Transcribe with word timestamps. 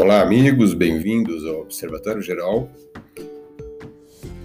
Olá, 0.00 0.22
amigos, 0.22 0.74
bem-vindos 0.74 1.44
ao 1.44 1.62
Observatório 1.62 2.22
Geral, 2.22 2.70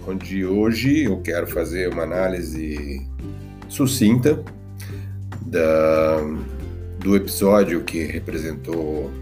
onde 0.04 0.44
hoje 0.44 1.04
eu 1.04 1.22
quero 1.22 1.46
fazer 1.46 1.88
uma 1.90 2.02
análise 2.02 3.08
sucinta 3.68 4.42
da, 5.46 6.16
do 6.98 7.14
episódio 7.14 7.84
que 7.84 8.02
representou 8.02 9.12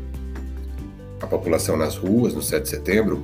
a 1.20 1.26
população 1.26 1.76
nas 1.76 1.98
ruas 1.98 2.32
no 2.32 2.40
7 2.40 2.62
de 2.62 2.68
setembro 2.70 3.22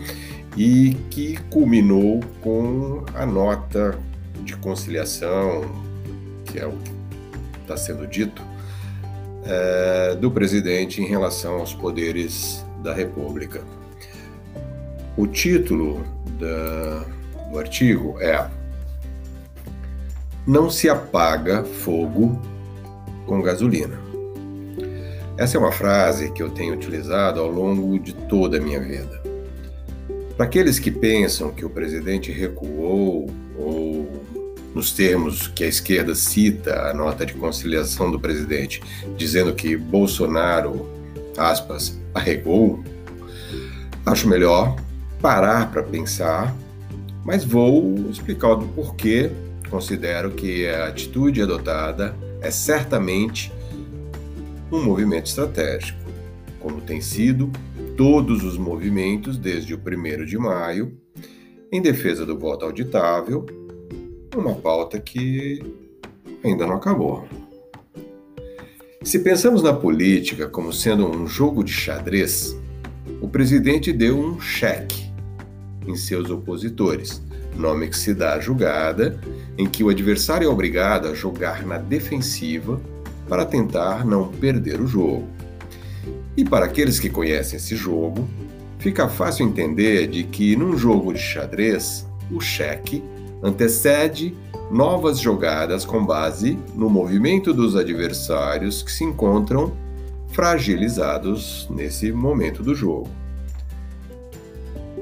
e 0.55 0.95
que 1.09 1.39
culminou 1.49 2.21
com 2.43 3.07
a 3.15 3.25
nota 3.25 3.99
de 4.45 4.55
conciliação, 4.59 5.63
que 6.45 6.59
é 6.59 6.67
o 6.67 6.73
que 6.73 7.61
está 7.63 7.75
sendo 7.75 8.07
dito, 8.07 8.43
é, 9.47 10.15
do 10.15 10.31
presidente 10.31 11.01
em 11.01 11.07
relação 11.07 11.55
aos 11.55 11.73
poderes 11.73 12.68
da 12.83 12.95
República. 12.95 13.63
O 15.17 15.27
título 15.27 16.05
da, 16.39 17.05
do 17.51 17.59
artigo 17.59 18.21
é 18.21 18.49
Não 20.47 20.71
se 20.71 20.89
apaga 20.89 21.65
fogo 21.65 22.41
com 23.27 23.43
gasolina. 23.43 23.99
Essa 25.37 25.57
é 25.57 25.61
uma 25.61 25.73
frase 25.73 26.33
que 26.33 26.43
eu 26.43 26.51
tenho 26.51 26.75
utilizado 26.75 27.41
ao 27.41 27.49
longo 27.49 27.99
de 27.99 28.13
toda 28.13 28.59
a 28.59 28.61
minha 28.61 28.81
vida. 28.81 29.23
Para 30.37 30.47
aqueles 30.47 30.79
que 30.79 30.91
pensam 30.91 31.51
que 31.51 31.65
o 31.65 31.71
presidente 31.71 32.33
recuou 32.33 33.29
ou 33.57 34.09
nos 34.75 34.93
termos 34.93 35.49
que 35.49 35.65
a 35.65 35.67
esquerda 35.67 36.15
cita 36.15 36.89
a 36.89 36.95
nota 36.95 37.27
de 37.27 37.35
conciliação 37.35 38.11
do 38.11 38.21
presidente, 38.21 38.81
dizendo 39.17 39.53
que 39.53 39.77
Bolsonaro, 39.77 40.89
aspas, 41.37 41.99
arregou, 42.19 42.83
acho 44.05 44.29
melhor 44.29 44.77
parar 45.21 45.71
para 45.71 45.83
pensar, 45.83 46.55
mas 47.25 47.45
vou 47.45 48.09
explicar 48.11 48.53
o 48.53 48.69
porquê 48.69 49.31
considero 49.69 50.31
que 50.31 50.67
a 50.67 50.89
atitude 50.89 51.43
adotada 51.43 52.17
é 52.41 52.51
certamente 52.51 53.53
um 54.73 54.83
movimento 54.83 55.27
estratégico, 55.27 55.99
como 56.61 56.81
tem 56.81 57.01
sido 57.01 57.51
todos 57.97 58.45
os 58.45 58.57
movimentos 58.57 59.39
desde 59.39 59.75
o 59.75 59.79
1 59.79 60.25
de 60.25 60.39
maio, 60.39 60.97
em 61.71 61.81
defesa 61.81 62.25
do 62.25 62.39
voto 62.39 62.65
auditável, 62.65 63.45
uma 64.37 64.55
pauta 64.55 64.99
que 64.99 65.61
ainda 66.45 66.67
não 66.67 66.77
acabou. 66.77 67.27
Se 69.09 69.21
pensamos 69.21 69.63
na 69.63 69.73
política 69.73 70.47
como 70.47 70.71
sendo 70.71 71.11
um 71.11 71.27
jogo 71.27 71.65
de 71.65 71.73
xadrez, 71.73 72.55
o 73.23 73.27
presidente 73.27 73.91
deu 73.91 74.19
um 74.19 74.39
cheque 74.39 75.11
em 75.87 75.97
seus 75.97 76.29
opositores, 76.29 77.23
nome 77.57 77.89
que 77.89 77.97
se 77.97 78.13
dá 78.13 78.35
à 78.35 78.39
jogada 78.39 79.19
em 79.57 79.67
que 79.67 79.83
o 79.83 79.89
adversário 79.89 80.45
é 80.45 80.51
obrigado 80.51 81.09
a 81.09 81.15
jogar 81.15 81.65
na 81.65 81.79
defensiva 81.79 82.79
para 83.27 83.47
tentar 83.47 84.05
não 84.05 84.29
perder 84.29 84.79
o 84.79 84.87
jogo. 84.87 85.27
E 86.37 86.45
para 86.45 86.67
aqueles 86.67 87.01
que 87.01 87.09
conhecem 87.09 87.57
esse 87.57 87.75
jogo, 87.77 88.29
fica 88.79 89.09
fácil 89.09 89.47
entender 89.47 90.07
de 90.07 90.23
que 90.25 90.55
num 90.55 90.77
jogo 90.77 91.15
de 91.15 91.19
xadrez, 91.19 92.07
o 92.31 92.43
cheque 92.43 93.03
antecede 93.43 94.35
novas 94.71 95.19
jogadas 95.19 95.85
com 95.85 96.05
base 96.05 96.59
no 96.75 96.91
movimento 96.91 97.55
dos 97.55 97.75
adversários 97.75 98.83
que 98.83 98.93
se 98.93 99.05
encontram 99.05 99.73
fragilizados 100.29 101.67
nesse 101.71 102.13
momento 102.13 102.63
do 102.63 102.75
jogo. 102.75 103.09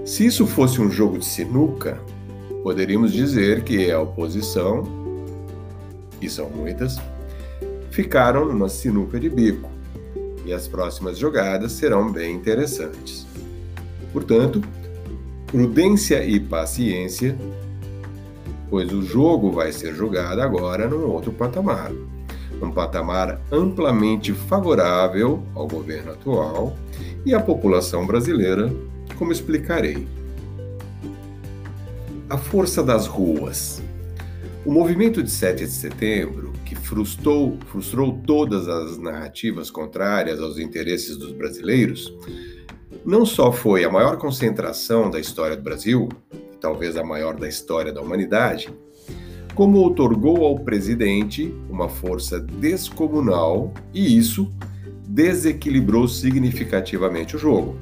Se 0.04 0.24
isso 0.24 0.46
fosse 0.46 0.80
um 0.80 0.88
jogo 0.88 1.18
de 1.18 1.24
sinuca, 1.24 2.00
poderíamos 2.62 3.12
dizer 3.12 3.64
que 3.64 3.90
a 3.90 4.00
oposição, 4.00 4.84
e 6.22 6.30
são 6.30 6.48
muitas, 6.48 6.96
ficaram 7.90 8.44
numa 8.44 8.68
sinuca 8.68 9.18
de 9.18 9.28
bico 9.28 9.68
e 10.44 10.52
as 10.52 10.68
próximas 10.68 11.18
jogadas 11.18 11.72
serão 11.72 12.12
bem 12.12 12.36
interessantes. 12.36 13.26
Portanto, 14.12 14.62
prudência 15.48 16.24
e 16.24 16.38
paciência 16.38 17.36
pois 18.68 18.92
o 18.92 19.02
jogo 19.02 19.50
vai 19.50 19.72
ser 19.72 19.94
jogado 19.94 20.40
agora 20.40 20.88
num 20.88 21.08
outro 21.10 21.32
patamar. 21.32 21.92
Um 22.60 22.70
patamar 22.70 23.40
amplamente 23.52 24.32
favorável 24.32 25.42
ao 25.54 25.66
governo 25.66 26.12
atual 26.12 26.76
e 27.24 27.34
à 27.34 27.40
população 27.40 28.06
brasileira, 28.06 28.72
como 29.18 29.32
explicarei. 29.32 30.06
A 32.28 32.38
força 32.38 32.82
das 32.82 33.06
ruas. 33.06 33.82
O 34.64 34.72
movimento 34.72 35.22
de 35.22 35.30
7 35.30 35.64
de 35.64 35.70
setembro, 35.70 36.52
que 36.64 36.74
frustrou, 36.74 37.56
frustrou 37.68 38.20
todas 38.26 38.66
as 38.66 38.98
narrativas 38.98 39.70
contrárias 39.70 40.40
aos 40.40 40.58
interesses 40.58 41.16
dos 41.16 41.32
brasileiros, 41.32 42.12
não 43.04 43.24
só 43.24 43.52
foi 43.52 43.84
a 43.84 43.90
maior 43.90 44.16
concentração 44.16 45.08
da 45.08 45.20
história 45.20 45.56
do 45.56 45.62
Brasil, 45.62 46.08
talvez 46.66 46.96
a 46.96 47.04
maior 47.04 47.36
da 47.36 47.48
história 47.48 47.92
da 47.92 48.02
humanidade, 48.02 48.68
como 49.54 49.78
outorgou 49.78 50.44
ao 50.44 50.58
presidente 50.58 51.54
uma 51.70 51.88
força 51.88 52.40
descomunal 52.40 53.72
e 53.94 54.18
isso 54.18 54.50
desequilibrou 55.06 56.08
significativamente 56.08 57.36
o 57.36 57.38
jogo. 57.38 57.78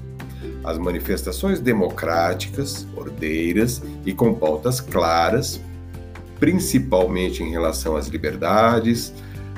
As 0.63 0.77
manifestações 0.77 1.61
democráticas, 1.61 2.87
ordeiras 2.95 3.83
e 4.05 4.13
com 4.13 4.35
pautas 4.35 4.83
claras, 4.83 5.59
principalmente 6.39 7.43
em 7.43 7.51
relação 7.51 7.97
às 7.97 8.09
liberdades, 8.09 9.15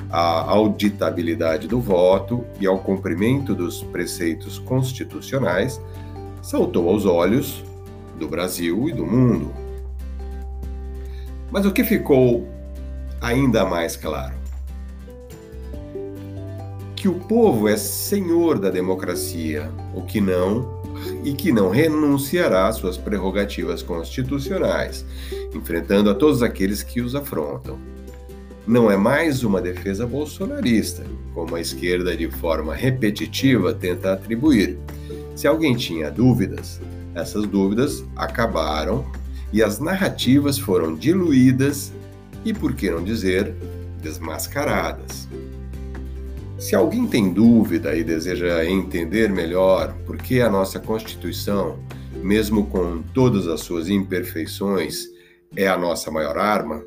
à 0.09 0.49
auditabilidade 0.49 1.67
do 1.67 1.81
voto 1.81 2.45
e 2.61 2.65
ao 2.65 2.79
cumprimento 2.79 3.53
dos 3.53 3.83
preceitos 3.83 4.57
constitucionais, 4.57 5.81
saltou 6.41 6.87
aos 6.87 7.05
olhos 7.05 7.66
do 8.17 8.27
Brasil 8.27 8.89
e 8.89 8.93
do 8.93 9.05
mundo. 9.05 9.53
Mas 11.51 11.65
o 11.65 11.71
que 11.71 11.83
ficou 11.83 12.47
ainda 13.21 13.65
mais 13.65 13.95
claro? 13.95 14.35
Que 16.95 17.07
o 17.07 17.13
povo 17.13 17.67
é 17.67 17.77
senhor 17.77 18.59
da 18.59 18.69
democracia, 18.69 19.71
o 19.93 20.01
que 20.01 20.19
não 20.19 20.77
e 21.23 21.33
que 21.33 21.51
não 21.51 21.69
renunciará 21.69 22.67
às 22.67 22.77
suas 22.77 22.97
prerrogativas 22.97 23.81
constitucionais, 23.83 25.05
enfrentando 25.53 26.09
a 26.09 26.15
todos 26.15 26.41
aqueles 26.41 26.81
que 26.83 27.01
os 27.01 27.15
afrontam. 27.15 27.77
Não 28.65 28.91
é 28.91 28.97
mais 28.97 29.43
uma 29.43 29.61
defesa 29.61 30.05
bolsonarista, 30.05 31.05
como 31.33 31.55
a 31.55 31.61
esquerda 31.61 32.17
de 32.17 32.29
forma 32.29 32.73
repetitiva 32.73 33.73
tenta 33.73 34.11
atribuir. 34.11 34.77
Se 35.35 35.47
alguém 35.47 35.75
tinha 35.75 36.11
dúvidas, 36.11 36.81
essas 37.15 37.45
dúvidas 37.47 38.03
acabaram 38.15 39.05
e 39.51 39.63
as 39.63 39.79
narrativas 39.79 40.57
foram 40.57 40.95
diluídas 40.95 41.91
e, 42.43 42.53
por 42.53 42.73
que 42.73 42.89
não 42.89 43.03
dizer, 43.03 43.53
desmascaradas. 44.01 45.27
Se 46.57 46.75
alguém 46.75 47.05
tem 47.07 47.31
dúvida 47.31 47.95
e 47.95 48.03
deseja 48.03 48.65
entender 48.65 49.29
melhor 49.29 49.93
por 50.05 50.17
que 50.17 50.41
a 50.41 50.49
nossa 50.49 50.79
Constituição, 50.79 51.77
mesmo 52.15 52.65
com 52.65 53.03
todas 53.13 53.47
as 53.47 53.61
suas 53.61 53.89
imperfeições, 53.89 55.07
é 55.55 55.67
a 55.67 55.77
nossa 55.77 56.09
maior 56.09 56.37
arma, 56.37 56.83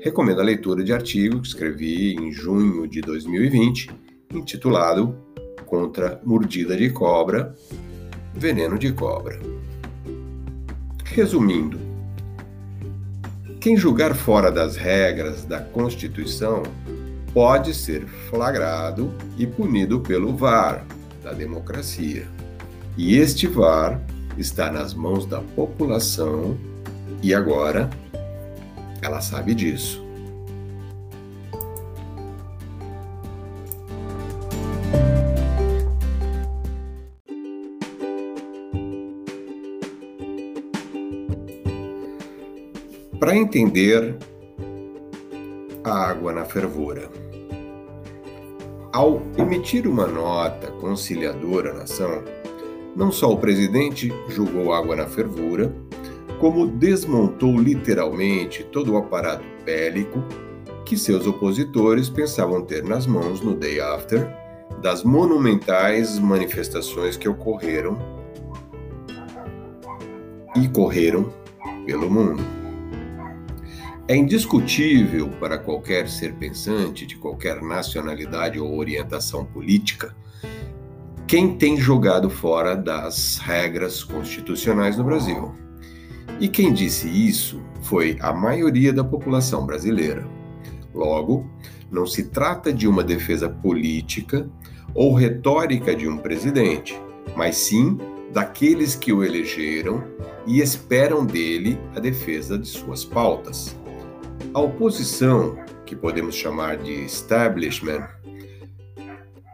recomendo 0.00 0.40
a 0.40 0.44
leitura 0.44 0.82
de 0.82 0.92
artigo 0.92 1.40
que 1.40 1.48
escrevi 1.48 2.14
em 2.14 2.32
junho 2.32 2.88
de 2.88 3.00
2020, 3.02 3.90
intitulado 4.34 5.14
Contra 5.66 6.20
Mordida 6.24 6.76
de 6.76 6.90
Cobra, 6.90 7.54
Veneno 8.34 8.78
de 8.78 8.92
Cobra. 8.92 9.38
Resumindo, 11.12 11.76
quem 13.60 13.76
julgar 13.76 14.14
fora 14.14 14.50
das 14.50 14.76
regras 14.76 15.44
da 15.44 15.60
Constituição 15.60 16.62
pode 17.34 17.74
ser 17.74 18.06
flagrado 18.30 19.12
e 19.36 19.44
punido 19.44 20.00
pelo 20.00 20.36
VAR 20.36 20.86
da 21.22 21.32
democracia. 21.32 22.28
E 22.96 23.16
este 23.16 23.48
VAR 23.48 24.00
está 24.38 24.70
nas 24.70 24.94
mãos 24.94 25.26
da 25.26 25.40
população 25.40 26.56
e 27.20 27.34
agora 27.34 27.90
ela 29.02 29.20
sabe 29.20 29.52
disso. 29.52 30.09
Para 43.20 43.36
entender 43.36 44.16
a 45.84 46.08
água 46.08 46.32
na 46.32 46.46
fervura. 46.46 47.10
Ao 48.92 49.22
emitir 49.36 49.86
uma 49.86 50.06
nota 50.06 50.68
conciliadora 50.72 51.72
à 51.72 51.74
nação, 51.74 52.24
Não 52.96 53.12
só 53.12 53.32
o 53.32 53.36
presidente 53.36 54.12
jogou 54.28 54.72
água 54.72 54.96
na 54.96 55.06
fervura, 55.06 55.72
como 56.40 56.66
desmontou 56.66 57.56
literalmente 57.56 58.64
todo 58.64 58.92
o 58.92 58.96
aparato 58.96 59.44
bélico 59.64 60.24
que 60.84 60.96
seus 60.96 61.26
opositores 61.26 62.10
pensavam 62.10 62.62
ter 62.62 62.82
nas 62.82 63.06
mãos 63.06 63.40
no 63.40 63.54
day 63.54 63.80
after 63.80 64.28
das 64.82 65.04
monumentais 65.04 66.18
manifestações 66.18 67.16
que 67.16 67.28
ocorreram 67.28 67.96
e 70.56 70.66
correram 70.68 71.32
pelo 71.86 72.10
mundo. 72.10 72.59
É 74.10 74.16
indiscutível 74.16 75.28
para 75.38 75.56
qualquer 75.56 76.08
ser 76.08 76.34
pensante 76.34 77.06
de 77.06 77.14
qualquer 77.14 77.62
nacionalidade 77.62 78.58
ou 78.58 78.76
orientação 78.76 79.44
política 79.44 80.16
quem 81.28 81.56
tem 81.56 81.76
jogado 81.76 82.28
fora 82.28 82.74
das 82.74 83.38
regras 83.38 84.02
constitucionais 84.02 84.96
no 84.96 85.04
Brasil. 85.04 85.54
E 86.40 86.48
quem 86.48 86.72
disse 86.72 87.06
isso 87.08 87.62
foi 87.82 88.18
a 88.20 88.32
maioria 88.32 88.92
da 88.92 89.04
população 89.04 89.64
brasileira. 89.64 90.26
Logo, 90.92 91.48
não 91.88 92.04
se 92.04 92.24
trata 92.30 92.72
de 92.72 92.88
uma 92.88 93.04
defesa 93.04 93.48
política 93.48 94.50
ou 94.92 95.14
retórica 95.14 95.94
de 95.94 96.08
um 96.08 96.18
presidente, 96.18 97.00
mas 97.36 97.54
sim 97.58 97.96
daqueles 98.32 98.96
que 98.96 99.12
o 99.12 99.22
elegeram 99.22 100.02
e 100.48 100.60
esperam 100.60 101.24
dele 101.24 101.78
a 101.94 102.00
defesa 102.00 102.58
de 102.58 102.66
suas 102.66 103.04
pautas. 103.04 103.78
A 104.52 104.58
oposição, 104.58 105.56
que 105.86 105.94
podemos 105.94 106.34
chamar 106.34 106.76
de 106.76 107.04
establishment, 107.04 108.08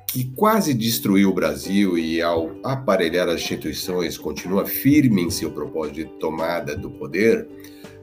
que 0.07 0.25
quase 0.35 0.73
destruiu 0.73 1.29
o 1.29 1.35
Brasil 1.35 1.99
e, 1.99 2.23
ao 2.23 2.51
aparelhar 2.65 3.29
as 3.29 3.43
instituições, 3.43 4.17
continua 4.17 4.65
firme 4.65 5.21
em 5.21 5.29
seu 5.29 5.51
propósito 5.51 5.97
de 5.97 6.05
tomada 6.19 6.75
do 6.75 6.91
poder, 6.91 7.47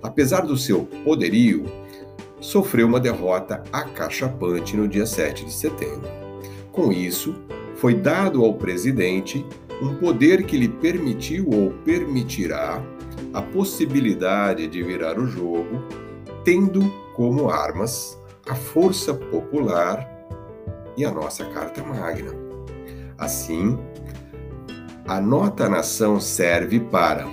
apesar 0.04 0.42
do 0.42 0.56
seu 0.56 0.84
poderio, 1.04 1.66
sofreu 2.40 2.86
uma 2.86 3.00
derrota 3.00 3.64
acachapante 3.74 4.78
no 4.78 4.88
dia 4.88 5.08
7 5.08 5.46
de 5.46 5.52
setembro. 5.52 6.08
Com 6.72 6.92
isso, 6.92 7.34
foi 7.76 7.96
dado 7.96 8.46
ao 8.46 8.54
presidente 8.54 9.44
um 9.82 9.96
poder 9.96 10.44
que 10.44 10.58
lhe 10.58 10.70
permitiu 10.70 11.50
ou 11.50 11.72
permitirá 11.84 12.84
a 13.34 13.42
possibilidade 13.42 14.68
de 14.68 14.84
virar 14.84 15.18
o 15.18 15.26
jogo, 15.26 15.82
tendo 16.44 16.82
como 17.16 17.50
armas 17.50 18.18
a 18.48 18.56
força 18.56 19.14
popular 19.14 20.10
e 20.98 21.06
a 21.06 21.12
nossa 21.12 21.46
Carta 21.46 21.84
Magna. 21.84 22.32
Assim, 23.18 23.78
a 25.08 25.20
nota 25.22 25.70
nação 25.70 26.20
serve 26.20 26.80
para 26.80 27.26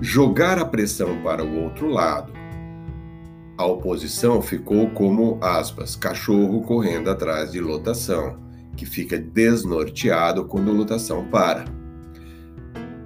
jogar 0.00 0.58
a 0.58 0.64
pressão 0.64 1.22
para 1.22 1.44
o 1.44 1.62
outro 1.62 1.88
lado, 1.88 2.32
a 3.60 3.66
oposição 3.66 4.40
ficou 4.40 4.88
como, 4.92 5.38
aspas, 5.42 5.94
cachorro 5.94 6.62
correndo 6.62 7.10
atrás 7.10 7.52
de 7.52 7.60
lotação, 7.60 8.38
que 8.74 8.86
fica 8.86 9.18
desnorteado 9.18 10.46
quando 10.46 10.72
lotação 10.72 11.26
para. 11.26 11.66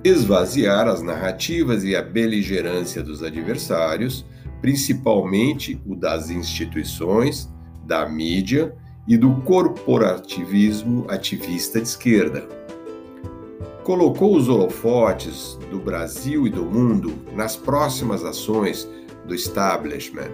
Esvaziar 0.04 0.86
as 0.86 1.00
narrativas 1.00 1.82
e 1.82 1.96
a 1.96 2.02
beligerância 2.02 3.02
dos 3.02 3.22
adversários, 3.22 4.22
principalmente 4.60 5.80
o 5.86 5.96
das 5.96 6.28
instituições, 6.28 7.50
da 7.86 8.06
mídia 8.06 8.76
e 9.08 9.16
do 9.16 9.36
corporativismo 9.36 11.06
ativista 11.08 11.80
de 11.80 11.88
esquerda. 11.88 12.46
Colocou 13.82 14.36
os 14.36 14.46
holofotes 14.46 15.58
do 15.70 15.78
Brasil 15.78 16.46
e 16.46 16.50
do 16.50 16.66
mundo 16.66 17.14
nas 17.34 17.56
próximas 17.56 18.24
ações 18.24 18.86
do 19.26 19.34
establishment, 19.34 20.32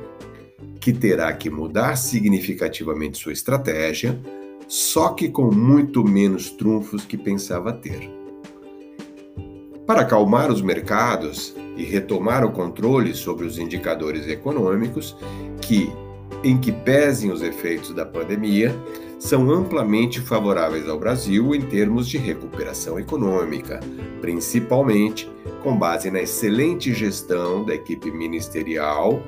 que 0.81 0.93
terá 0.93 1.33
que 1.33 1.49
mudar 1.49 1.95
significativamente 1.95 3.19
sua 3.19 3.33
estratégia, 3.33 4.21
só 4.67 5.11
que 5.11 5.29
com 5.29 5.53
muito 5.53 6.03
menos 6.03 6.51
trunfos 6.51 7.05
que 7.05 7.17
pensava 7.17 7.73
ter. 7.73 8.20
Para 9.91 10.03
acalmar 10.03 10.53
os 10.53 10.63
mercados 10.63 11.53
e 11.77 11.83
retomar 11.83 12.45
o 12.45 12.53
controle 12.53 13.13
sobre 13.13 13.45
os 13.45 13.59
indicadores 13.59 14.29
econômicos, 14.29 15.17
que, 15.61 15.93
em 16.45 16.57
que 16.57 16.71
pesem 16.71 17.33
os 17.33 17.43
efeitos 17.43 17.93
da 17.93 18.07
pandemia, 18.07 18.73
são 19.19 19.51
amplamente 19.51 20.21
favoráveis 20.21 20.89
ao 20.89 20.97
Brasil 20.97 21.57
em 21.57 21.63
termos 21.63 22.09
de 22.09 22.19
recuperação 22.19 23.01
econômica, 23.01 23.81
principalmente 24.21 25.29
com 25.61 25.77
base 25.77 26.09
na 26.09 26.23
excelente 26.23 26.95
gestão 26.95 27.65
da 27.65 27.75
equipe 27.75 28.13
ministerial, 28.13 29.21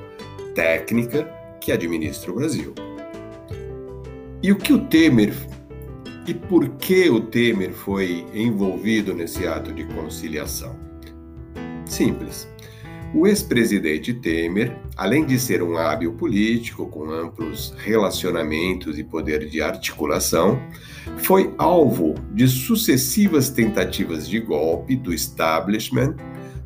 técnica, 0.55 1.29
que 1.59 1.73
administra 1.73 2.31
o 2.31 2.35
Brasil. 2.35 2.73
E 4.41 4.49
o 4.49 4.55
que 4.55 4.71
o 4.71 4.79
Temer 4.79 5.33
e 6.25 6.33
por 6.33 6.69
que 6.69 7.09
o 7.09 7.19
Temer 7.19 7.73
foi 7.73 8.25
envolvido 8.33 9.13
nesse 9.13 9.45
ato 9.45 9.73
de 9.73 9.83
conciliação? 9.85 10.75
Simples. 11.85 12.47
O 13.13 13.27
ex-presidente 13.27 14.11
Temer, 14.13 14.75
além 14.97 15.25
de 15.25 15.37
ser 15.37 15.61
um 15.61 15.77
hábil 15.77 16.13
político 16.13 16.87
com 16.87 17.11
amplos 17.11 17.75
relacionamentos 17.77 18.97
e 18.97 19.03
poder 19.03 19.47
de 19.47 19.61
articulação, 19.61 20.59
foi 21.17 21.53
alvo 21.59 22.15
de 22.31 22.47
sucessivas 22.47 23.49
tentativas 23.49 24.27
de 24.27 24.39
golpe 24.39 24.95
do 24.95 25.13
establishment 25.13 26.15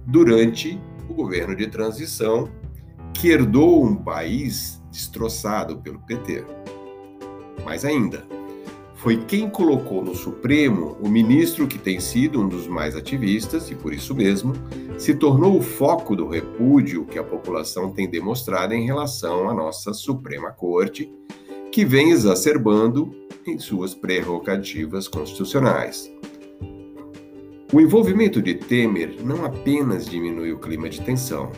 durante 0.05 0.79
o 1.09 1.13
governo 1.13 1.53
de 1.53 1.67
transição, 1.67 2.49
que 3.13 3.29
herdou 3.29 3.83
um 3.83 3.95
país 3.95 4.81
destroçado 4.89 5.81
pelo 5.81 5.99
PT. 5.99 6.45
Mais 7.65 7.83
ainda, 7.83 8.23
foi 8.97 9.17
quem 9.25 9.47
colocou 9.47 10.03
no 10.03 10.15
Supremo 10.15 10.97
o 10.99 11.07
ministro 11.07 11.67
que 11.67 11.77
tem 11.77 11.99
sido 11.99 12.41
um 12.41 12.47
dos 12.47 12.67
mais 12.67 12.95
ativistas 12.95 13.69
e, 13.69 13.75
por 13.75 13.93
isso 13.93 14.13
mesmo, 14.15 14.53
se 14.97 15.13
tornou 15.13 15.57
o 15.57 15.61
foco 15.61 16.15
do 16.15 16.27
repúdio 16.27 17.05
que 17.05 17.19
a 17.19 17.23
população 17.23 17.91
tem 17.91 18.09
demonstrado 18.09 18.73
em 18.73 18.85
relação 18.85 19.47
à 19.47 19.53
nossa 19.53 19.93
Suprema 19.93 20.51
Corte, 20.51 21.11
que 21.71 21.85
vem 21.85 22.09
exacerbando 22.09 23.13
em 23.45 23.59
suas 23.59 23.93
prerrogativas 23.93 25.07
constitucionais. 25.07 26.11
O 27.71 27.79
envolvimento 27.79 28.41
de 28.41 28.55
Temer 28.55 29.17
não 29.23 29.45
apenas 29.45 30.07
diminui 30.07 30.51
o 30.51 30.57
clima 30.57 30.89
de 30.89 31.01
tensão, 31.01 31.51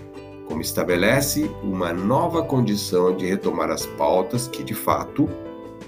como 0.45 0.59
estabelece 0.59 1.49
uma 1.63 1.93
nova 1.93 2.43
condição 2.43 3.15
de 3.15 3.25
retomar 3.25 3.69
as 3.69 3.85
pautas 3.85 4.47
que, 4.47 4.61
de 4.61 4.73
fato, 4.73 5.29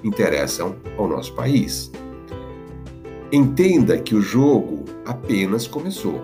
interessam 0.03 0.75
ao 0.97 1.07
nosso 1.07 1.33
país. 1.33 1.91
Entenda 3.31 3.97
que 3.97 4.13
o 4.15 4.21
jogo 4.21 4.85
apenas 5.05 5.67
começou. 5.67 6.21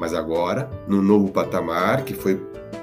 Mas 0.00 0.12
agora, 0.12 0.68
no 0.88 1.00
novo 1.00 1.30
patamar 1.30 2.04
que 2.04 2.14
foi 2.14 2.40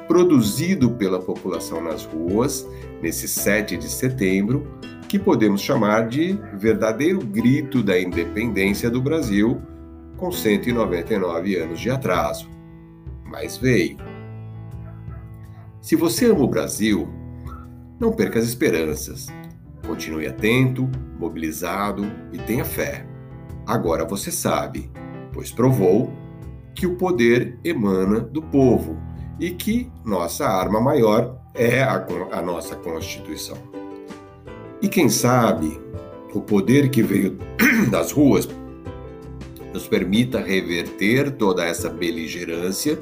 produzido 0.07 0.91
pela 0.91 1.19
população 1.19 1.81
nas 1.81 2.05
ruas, 2.05 2.67
nesse 3.01 3.27
7 3.27 3.77
de 3.77 3.89
setembro, 3.89 4.65
que 5.07 5.19
podemos 5.19 5.61
chamar 5.61 6.07
de 6.07 6.39
verdadeiro 6.53 7.19
grito 7.19 7.83
da 7.83 7.99
independência 7.99 8.89
do 8.89 9.01
Brasil, 9.01 9.61
com 10.17 10.31
199 10.31 11.55
anos 11.55 11.79
de 11.79 11.89
atraso. 11.89 12.49
Mas 13.25 13.57
veio. 13.57 13.97
Se 15.81 15.95
você 15.95 16.31
ama 16.31 16.41
o 16.43 16.47
Brasil, 16.47 17.07
não 17.99 18.11
perca 18.11 18.39
as 18.39 18.45
esperanças. 18.45 19.27
Continue 19.85 20.27
atento, 20.27 20.89
mobilizado 21.19 22.03
e 22.31 22.37
tenha 22.37 22.65
fé. 22.65 23.05
Agora 23.65 24.05
você 24.05 24.31
sabe, 24.31 24.89
pois 25.31 25.51
provou, 25.51 26.11
que 26.75 26.87
o 26.87 26.95
poder 26.95 27.57
emana 27.63 28.19
do 28.19 28.41
povo 28.41 28.97
e 29.39 29.51
que 29.51 29.91
nossa 30.03 30.45
arma 30.45 30.81
maior 30.81 31.39
é 31.53 31.81
a, 31.81 32.05
a 32.31 32.41
nossa 32.41 32.75
Constituição. 32.75 33.57
E 34.81 34.87
quem 34.87 35.07
sabe 35.07 35.79
o 36.33 36.41
poder 36.41 36.89
que 36.89 37.03
veio 37.03 37.37
das 37.91 38.11
ruas 38.11 38.47
nos 39.73 39.87
permita 39.87 40.39
reverter 40.39 41.31
toda 41.31 41.65
essa 41.65 41.89
beligerância 41.89 43.01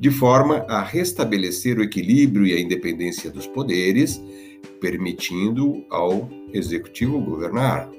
de 0.00 0.10
forma 0.10 0.64
a 0.68 0.82
restabelecer 0.82 1.78
o 1.78 1.82
equilíbrio 1.82 2.46
e 2.46 2.54
a 2.54 2.60
independência 2.60 3.30
dos 3.30 3.46
poderes 3.46 4.20
permitindo 4.80 5.84
ao 5.90 6.28
executivo 6.52 7.20
governar. 7.20 7.90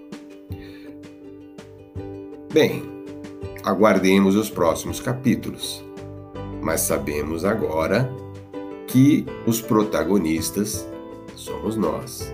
Bem, 2.51 2.82
aguardemos 3.63 4.36
os 4.36 4.50
próximos 4.50 5.00
capítulos, 5.00 5.84
mas 6.62 6.82
sabemos 6.82 7.46
agora 7.46 8.10
que 8.88 9.25
os 9.46 9.62
protagonistas 9.62 10.89
somos 11.36 11.75
nós. 11.75 12.34